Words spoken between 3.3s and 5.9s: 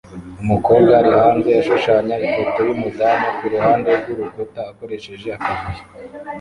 kuruhande rwurukuta akoresheje akavuyo